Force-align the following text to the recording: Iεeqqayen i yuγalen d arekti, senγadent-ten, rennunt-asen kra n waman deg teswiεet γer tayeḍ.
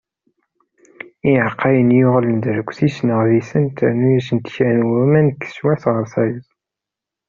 Iεeqqayen 1.29 1.89
i 1.97 1.97
yuγalen 1.99 2.37
d 2.43 2.45
arekti, 2.51 2.87
senγadent-ten, 2.89 3.93
rennunt-asen 3.93 4.39
kra 4.53 4.69
n 4.79 4.87
waman 4.89 5.27
deg 5.29 5.37
teswiεet 5.45 5.83
γer 5.91 6.05
tayeḍ. 6.13 6.45